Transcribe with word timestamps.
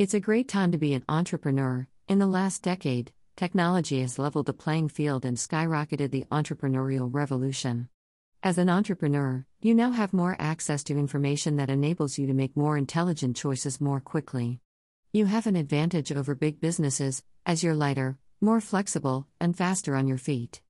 It's 0.00 0.14
a 0.14 0.18
great 0.18 0.48
time 0.48 0.72
to 0.72 0.78
be 0.78 0.94
an 0.94 1.04
entrepreneur. 1.10 1.86
In 2.08 2.18
the 2.20 2.26
last 2.26 2.62
decade, 2.62 3.12
technology 3.36 4.00
has 4.00 4.18
leveled 4.18 4.46
the 4.46 4.54
playing 4.54 4.88
field 4.88 5.26
and 5.26 5.36
skyrocketed 5.36 6.10
the 6.10 6.24
entrepreneurial 6.32 7.10
revolution. 7.12 7.90
As 8.42 8.56
an 8.56 8.70
entrepreneur, 8.70 9.44
you 9.60 9.74
now 9.74 9.90
have 9.90 10.14
more 10.14 10.36
access 10.38 10.82
to 10.84 10.96
information 10.96 11.56
that 11.56 11.68
enables 11.68 12.16
you 12.16 12.26
to 12.28 12.32
make 12.32 12.56
more 12.56 12.78
intelligent 12.78 13.36
choices 13.36 13.78
more 13.78 14.00
quickly. 14.00 14.60
You 15.12 15.26
have 15.26 15.46
an 15.46 15.54
advantage 15.54 16.10
over 16.10 16.34
big 16.34 16.62
businesses, 16.62 17.22
as 17.44 17.62
you're 17.62 17.74
lighter, 17.74 18.16
more 18.40 18.62
flexible, 18.62 19.26
and 19.38 19.54
faster 19.54 19.94
on 19.94 20.08
your 20.08 20.16
feet. 20.16 20.62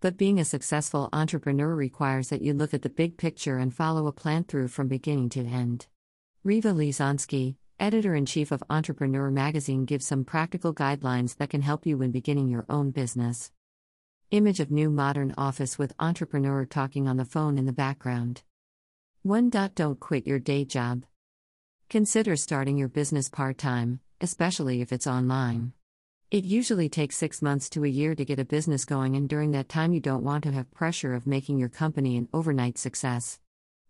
But 0.00 0.18
being 0.18 0.38
a 0.38 0.44
successful 0.44 1.08
entrepreneur 1.14 1.74
requires 1.74 2.28
that 2.28 2.42
you 2.42 2.52
look 2.52 2.74
at 2.74 2.82
the 2.82 2.90
big 2.90 3.16
picture 3.16 3.56
and 3.56 3.74
follow 3.74 4.06
a 4.06 4.12
plan 4.12 4.44
through 4.44 4.68
from 4.68 4.86
beginning 4.86 5.30
to 5.30 5.46
end. 5.46 5.86
Rieva 6.44 6.74
Lesonsky, 6.74 7.56
editor 7.80 8.14
in 8.14 8.26
chief 8.26 8.52
of 8.52 8.62
Entrepreneur 8.68 9.30
magazine, 9.30 9.86
gives 9.86 10.06
some 10.06 10.24
practical 10.24 10.74
guidelines 10.74 11.38
that 11.38 11.48
can 11.48 11.62
help 11.62 11.86
you 11.86 11.96
when 11.96 12.10
beginning 12.10 12.48
your 12.48 12.66
own 12.68 12.90
business. 12.90 13.50
Image 14.30 14.60
of 14.60 14.70
new 14.70 14.90
modern 14.90 15.34
office 15.36 15.78
with 15.78 15.94
entrepreneur 15.98 16.64
talking 16.66 17.08
on 17.08 17.16
the 17.16 17.24
phone 17.24 17.56
in 17.58 17.64
the 17.64 17.72
background. 17.72 18.42
1. 19.22 19.50
Don't 19.74 19.98
quit 19.98 20.26
your 20.26 20.38
day 20.38 20.64
job. 20.64 21.04
Consider 21.88 22.36
starting 22.36 22.76
your 22.76 22.88
business 22.88 23.28
part 23.28 23.58
time, 23.58 24.00
especially 24.20 24.82
if 24.82 24.92
it's 24.92 25.06
online. 25.06 25.72
It 26.30 26.44
usually 26.44 26.88
takes 26.88 27.16
six 27.16 27.42
months 27.42 27.68
to 27.70 27.84
a 27.84 27.88
year 27.88 28.14
to 28.14 28.24
get 28.24 28.38
a 28.38 28.44
business 28.44 28.84
going, 28.84 29.16
and 29.16 29.28
during 29.28 29.50
that 29.50 29.68
time, 29.68 29.92
you 29.92 30.00
don't 30.00 30.22
want 30.22 30.44
to 30.44 30.52
have 30.52 30.70
pressure 30.70 31.14
of 31.14 31.26
making 31.26 31.58
your 31.58 31.68
company 31.68 32.16
an 32.16 32.28
overnight 32.32 32.78
success. 32.78 33.40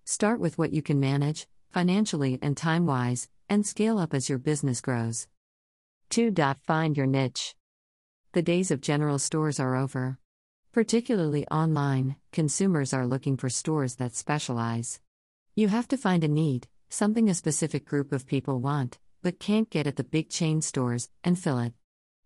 Start 0.07 0.41
with 0.41 0.57
what 0.57 0.73
you 0.73 0.81
can 0.81 0.99
manage, 0.99 1.47
financially 1.71 2.39
and 2.41 2.57
time 2.57 2.87
wise, 2.87 3.29
and 3.51 3.67
scale 3.67 3.99
up 3.99 4.15
as 4.15 4.29
your 4.29 4.39
business 4.39 4.81
grows. 4.81 5.27
2. 6.11 6.33
Find 6.63 6.97
your 6.97 7.07
niche. 7.07 7.55
The 8.33 8.43
days 8.43 8.71
of 8.71 8.81
general 8.81 9.19
stores 9.19 9.59
are 9.59 9.77
over. 9.77 10.19
Particularly 10.73 11.47
online, 11.49 12.15
consumers 12.31 12.95
are 12.95 13.07
looking 13.07 13.37
for 13.37 13.51
stores 13.51 13.97
that 13.97 14.15
specialize. 14.15 15.01
You 15.57 15.67
have 15.67 15.89
to 15.89 15.97
find 15.97 16.23
a 16.23 16.29
need, 16.29 16.69
something 16.89 17.29
a 17.29 17.35
specific 17.35 17.85
group 17.85 18.13
of 18.13 18.27
people 18.27 18.61
want, 18.61 18.99
but 19.21 19.41
can't 19.41 19.69
get 19.69 19.89
at 19.89 19.97
the 19.97 20.05
big 20.05 20.31
chain 20.31 20.63
stores, 20.63 21.11
and 21.25 21.37
fill 21.37 21.59
it. 21.59 21.73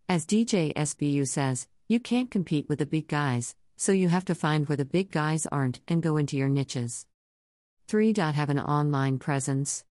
As 0.08 0.26
DJ 0.26 0.74
SBU 0.74 1.26
says, 1.26 1.66
you 1.88 2.00
can't 2.00 2.30
compete 2.30 2.68
with 2.68 2.80
the 2.80 2.86
big 2.86 3.08
guys, 3.08 3.56
so 3.76 3.92
you 3.92 4.08
have 4.08 4.26
to 4.26 4.34
find 4.34 4.68
where 4.68 4.76
the 4.76 4.84
big 4.84 5.10
guys 5.10 5.46
aren't 5.46 5.80
and 5.88 6.02
go 6.02 6.18
into 6.18 6.36
your 6.36 6.50
niches. 6.50 7.06
3. 7.88 8.12
Have 8.16 8.50
an 8.50 8.60
online 8.60 9.18
presence. 9.18 9.84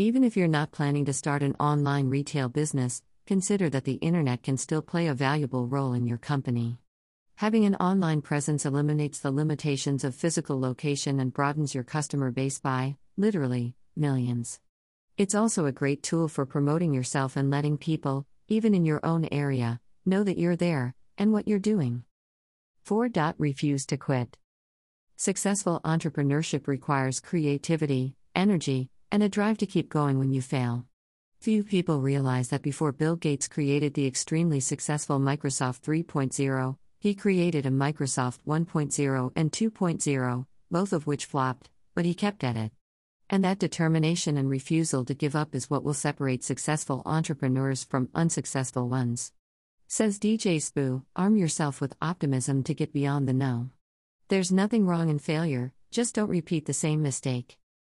Even 0.00 0.22
if 0.22 0.36
you're 0.36 0.46
not 0.46 0.70
planning 0.70 1.04
to 1.06 1.12
start 1.12 1.42
an 1.42 1.56
online 1.58 2.08
retail 2.08 2.48
business, 2.48 3.02
consider 3.26 3.68
that 3.68 3.82
the 3.82 3.94
internet 3.94 4.44
can 4.44 4.56
still 4.56 4.80
play 4.80 5.08
a 5.08 5.12
valuable 5.12 5.66
role 5.66 5.92
in 5.92 6.06
your 6.06 6.18
company. 6.18 6.78
Having 7.34 7.64
an 7.64 7.74
online 7.74 8.22
presence 8.22 8.64
eliminates 8.64 9.18
the 9.18 9.32
limitations 9.32 10.04
of 10.04 10.14
physical 10.14 10.60
location 10.60 11.18
and 11.18 11.32
broadens 11.32 11.74
your 11.74 11.82
customer 11.82 12.30
base 12.30 12.60
by, 12.60 12.96
literally, 13.16 13.74
millions. 13.96 14.60
It's 15.16 15.34
also 15.34 15.66
a 15.66 15.72
great 15.72 16.04
tool 16.04 16.28
for 16.28 16.46
promoting 16.46 16.94
yourself 16.94 17.36
and 17.36 17.50
letting 17.50 17.76
people, 17.76 18.24
even 18.46 18.76
in 18.76 18.84
your 18.84 19.00
own 19.02 19.26
area, 19.32 19.80
know 20.06 20.22
that 20.22 20.38
you're 20.38 20.54
there 20.54 20.94
and 21.18 21.32
what 21.32 21.48
you're 21.48 21.58
doing. 21.58 22.04
4. 22.84 23.10
Refuse 23.36 23.84
to 23.86 23.96
quit. 23.96 24.38
Successful 25.16 25.80
entrepreneurship 25.84 26.68
requires 26.68 27.18
creativity, 27.18 28.14
energy, 28.36 28.90
and 29.10 29.22
a 29.22 29.28
drive 29.28 29.58
to 29.58 29.66
keep 29.66 29.88
going 29.88 30.18
when 30.18 30.32
you 30.32 30.42
fail. 30.42 30.84
Few 31.40 31.62
people 31.62 32.00
realize 32.00 32.48
that 32.48 32.62
before 32.62 32.92
Bill 32.92 33.16
Gates 33.16 33.48
created 33.48 33.94
the 33.94 34.06
extremely 34.06 34.60
successful 34.60 35.20
Microsoft 35.20 35.82
3.0, 35.82 36.76
he 36.98 37.14
created 37.14 37.64
a 37.64 37.70
Microsoft 37.70 38.38
1.0 38.46 39.32
and 39.36 39.52
2.0, 39.52 40.46
both 40.70 40.92
of 40.92 41.06
which 41.06 41.26
flopped, 41.26 41.70
but 41.94 42.04
he 42.04 42.12
kept 42.12 42.42
at 42.42 42.56
it. 42.56 42.72
And 43.30 43.44
that 43.44 43.58
determination 43.58 44.36
and 44.36 44.50
refusal 44.50 45.04
to 45.04 45.14
give 45.14 45.36
up 45.36 45.54
is 45.54 45.70
what 45.70 45.84
will 45.84 45.94
separate 45.94 46.42
successful 46.42 47.02
entrepreneurs 47.06 47.84
from 47.84 48.08
unsuccessful 48.14 48.88
ones. 48.88 49.32
Says 49.86 50.18
DJ 50.18 50.56
Spoo, 50.56 51.04
arm 51.14 51.36
yourself 51.36 51.80
with 51.80 51.96
optimism 52.02 52.62
to 52.64 52.74
get 52.74 52.92
beyond 52.92 53.28
the 53.28 53.32
no. 53.32 53.70
There's 54.28 54.50
nothing 54.50 54.86
wrong 54.86 55.08
in 55.08 55.18
failure, 55.18 55.72
just 55.90 56.14
don't 56.14 56.28
repeat 56.28 56.66
the 56.66 56.72
same 56.72 57.00
mistake. 57.00 57.58